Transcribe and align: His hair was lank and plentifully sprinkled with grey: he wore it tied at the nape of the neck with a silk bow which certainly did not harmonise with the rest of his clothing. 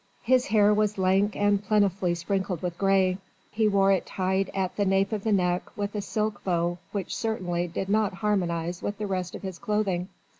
His 0.23 0.47
hair 0.47 0.73
was 0.73 0.97
lank 0.97 1.35
and 1.35 1.63
plentifully 1.63 2.15
sprinkled 2.15 2.63
with 2.63 2.75
grey: 2.79 3.19
he 3.51 3.67
wore 3.67 3.91
it 3.91 4.07
tied 4.07 4.49
at 4.51 4.75
the 4.75 4.83
nape 4.83 5.11
of 5.11 5.23
the 5.23 5.31
neck 5.31 5.69
with 5.77 5.93
a 5.93 6.01
silk 6.01 6.43
bow 6.43 6.79
which 6.91 7.15
certainly 7.15 7.67
did 7.67 7.87
not 7.87 8.15
harmonise 8.15 8.81
with 8.81 8.97
the 8.97 9.05
rest 9.05 9.35
of 9.35 9.43
his 9.43 9.59
clothing. 9.59 10.07